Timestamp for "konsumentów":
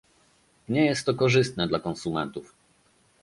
1.79-2.53